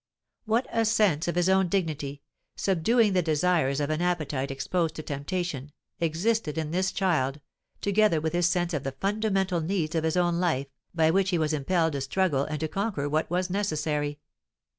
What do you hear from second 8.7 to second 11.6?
of the fundamental needs of his own life, by which he was